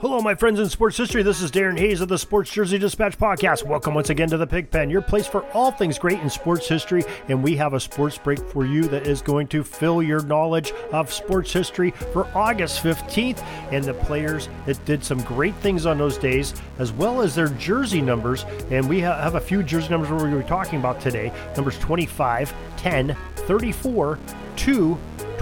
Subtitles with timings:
[0.00, 1.24] Hello, my friends in sports history.
[1.24, 3.66] This is Darren Hayes of the Sports Jersey Dispatch podcast.
[3.66, 7.02] Welcome once again to the Pigpen, your place for all things great in sports history.
[7.26, 10.70] And we have a sports break for you that is going to fill your knowledge
[10.92, 13.42] of sports history for August 15th
[13.72, 17.48] and the players that did some great things on those days, as well as their
[17.48, 18.44] jersey numbers.
[18.70, 21.76] And we have a few jersey numbers we're going to be talking about today numbers
[21.80, 24.18] 25, 10, 34,
[24.54, 24.98] 2,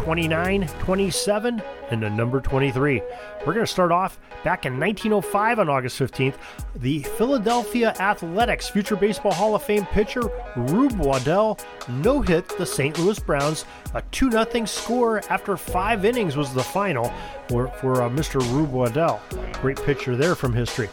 [0.06, 3.02] 29, 27, and the number 23.
[3.40, 6.36] We're going to start off back in 1905 on August 15th.
[6.76, 10.22] The Philadelphia Athletics future baseball Hall of Fame pitcher
[10.54, 12.96] Rube Waddell no hit the St.
[13.00, 13.64] Louis Browns.
[13.94, 17.12] A 2 0 score after five innings was the final
[17.48, 18.40] for, for uh, Mr.
[18.52, 19.20] Rube Waddell.
[19.54, 20.88] Great pitcher there from history.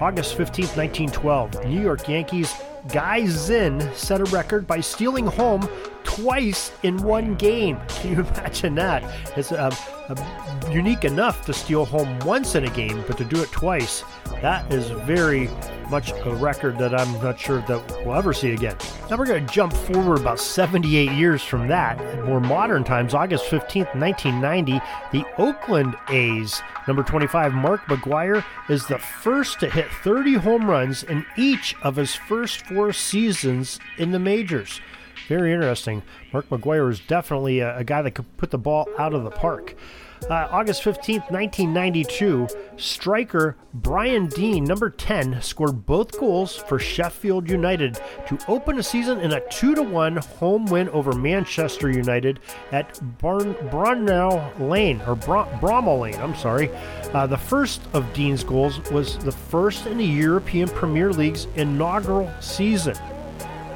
[0.00, 2.54] August 15th, 1912, New York Yankees
[2.88, 5.68] Guy Zinn set a record by stealing home
[6.14, 7.78] twice in one game.
[7.88, 9.02] Can you imagine that?
[9.36, 9.72] It's um,
[10.08, 14.04] uh, unique enough to steal home once in a game, but to do it twice,
[14.42, 15.48] that is very
[15.90, 18.76] much a record that I'm not sure that we'll ever see again.
[19.10, 22.24] Now we're going to jump forward about 78 years from that.
[22.24, 24.80] More modern times, August 15th, 1990,
[25.12, 31.02] the Oakland A's, number 25, Mark McGwire, is the first to hit 30 home runs
[31.02, 34.80] in each of his first four seasons in the majors.
[35.28, 36.02] Very interesting.
[36.32, 39.30] Mark McGwire is definitely a, a guy that could put the ball out of the
[39.30, 39.74] park.
[40.30, 42.48] Uh, August 15th, 1992,
[42.78, 49.20] striker Brian Deane, number 10, scored both goals for Sheffield United to open a season
[49.20, 52.40] in a 2 1 home win over Manchester United
[52.72, 53.54] at Barn-
[54.58, 56.70] Lane, or Br- Bramall Lane, I'm sorry.
[57.12, 62.32] Uh, the first of Deane's goals was the first in the European Premier League's inaugural
[62.40, 62.96] season.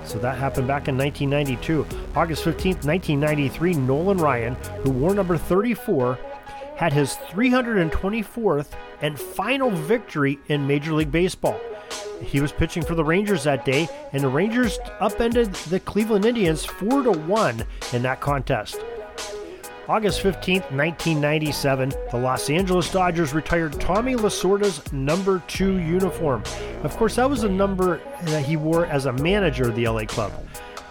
[0.09, 1.87] So that happened back in 1992.
[2.17, 6.19] August 15th, 1993, Nolan Ryan, who wore number 34,
[6.77, 8.69] had his 324th
[9.03, 11.61] and final victory in Major League Baseball.
[12.23, 16.65] He was pitching for the Rangers that day, and the Rangers upended the Cleveland Indians
[16.65, 18.81] 4 to 1 in that contest.
[19.89, 26.43] August 15, 1997, the Los Angeles Dodgers retired Tommy Lasorda's number two uniform.
[26.83, 30.05] Of course, that was a number that he wore as a manager of the LA
[30.05, 30.31] club.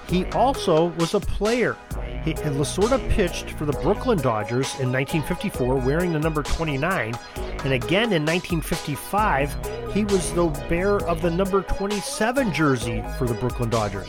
[0.10, 1.78] He also was a player.
[2.26, 8.12] He, Lasorda pitched for the Brooklyn Dodgers in 1954 wearing the number 29, and again
[8.14, 14.08] in 1955 he was the bearer of the number 27 jersey for the Brooklyn Dodgers.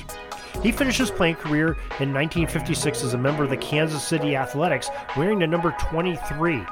[0.62, 4.91] He finished his playing career in 1956 as a member of the Kansas City Athletics,
[5.16, 6.64] wearing the number 23.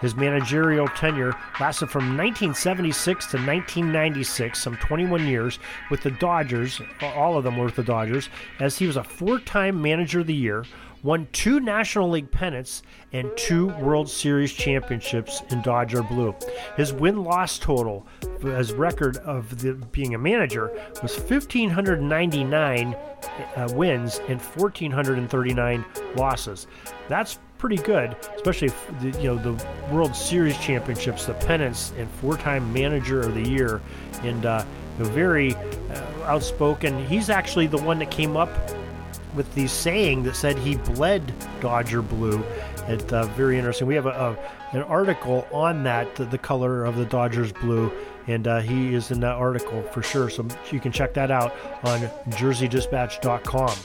[0.00, 5.58] His managerial tenure lasted from 1976 to 1996, some 21 years,
[5.90, 6.80] with the Dodgers.
[7.02, 10.26] All of them were with the Dodgers, as he was a four time manager of
[10.26, 10.64] the year,
[11.02, 16.34] won two National League pennants and two World Series championships in Dodger blue.
[16.76, 18.06] His win loss total
[18.44, 20.70] as record of the, being a manager
[21.02, 22.94] was 1,599
[23.56, 25.84] uh, wins and 1,439
[26.16, 26.66] losses.
[27.08, 28.68] That's pretty good, especially
[29.00, 33.82] the, you know the World Series championships, the pennants, and four-time Manager of the Year,
[34.22, 34.64] and uh,
[34.98, 37.04] very uh, outspoken.
[37.06, 38.50] He's actually the one that came up
[39.34, 42.42] with the saying that said he bled Dodger blue.
[42.86, 43.86] It's uh, very interesting.
[43.86, 47.92] We have a, a, an article on that, the, the, color of the Dodgers blue,
[48.26, 50.30] and uh, he is in that article for sure.
[50.30, 51.54] So you can check that out
[51.84, 52.00] on
[52.30, 53.76] JerseyDispatch.com.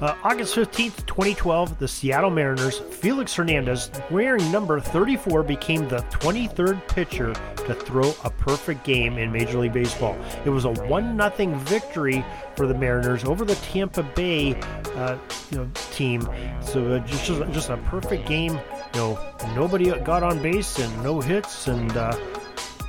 [0.00, 6.86] Uh, August 15th, 2012, the Seattle Mariners, Felix Hernandez, wearing number 34, became the 23rd
[6.88, 10.14] pitcher to throw a perfect game in Major League Baseball.
[10.44, 12.22] It was a 1 0 victory
[12.56, 14.54] for the Mariners over the Tampa Bay
[14.96, 15.16] uh,
[15.50, 16.28] you know, team.
[16.60, 18.52] So uh, just, just a perfect game.
[18.92, 22.14] You know, nobody got on base and no hits, and uh,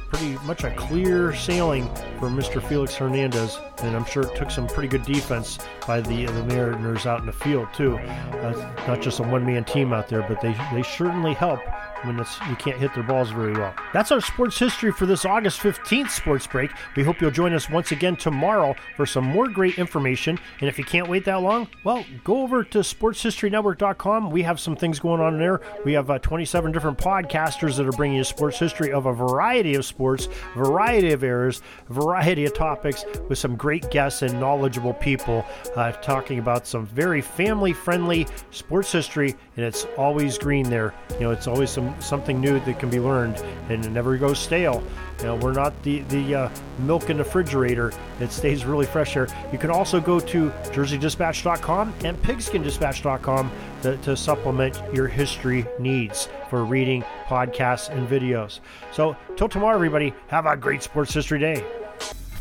[0.10, 1.88] pretty much a clear sailing
[2.20, 2.62] for Mr.
[2.62, 7.06] Felix Hernandez, and I'm sure it took some pretty good defense by the the Mariners
[7.06, 7.98] out in the field too.
[7.98, 11.60] Uh, not just a one-man team out there, but they they certainly help
[12.04, 13.74] when you can't hit their balls very well.
[13.94, 16.72] That's our sports history for this August 15th sports break.
[16.96, 20.40] We hope you'll join us once again tomorrow for some more great information.
[20.60, 24.32] And if you can't wait that long, well, go over to sportshistorynetwork.com.
[24.32, 25.62] We have some things going on there.
[25.86, 29.76] We have uh, 27 different podcasters that are bringing you sports history of a variety
[29.76, 35.46] of sports, variety of eras, variety of topics with some great guests and knowledgeable people
[35.76, 39.36] uh, talking about some very family friendly sports history.
[39.56, 40.94] And it's always green there.
[41.12, 43.38] You know, it's always some something new that can be learned,
[43.70, 44.84] and it never goes stale.
[45.20, 46.50] You know, we're not the the uh,
[46.80, 49.28] milk in the refrigerator; it stays really fresh here.
[49.52, 53.52] You can also go to JerseyDispatch.com and PigskinDispatch.com
[53.84, 58.60] to, to supplement your history needs for reading, podcasts, and videos.
[58.92, 61.66] So, till tomorrow, everybody, have a great sports history day.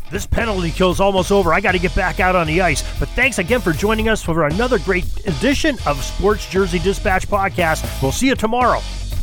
[0.09, 1.53] This penalty kill is almost over.
[1.53, 2.81] I got to get back out on the ice.
[2.99, 8.01] But thanks again for joining us for another great edition of Sports Jersey Dispatch Podcast.
[8.01, 8.79] We'll see you tomorrow.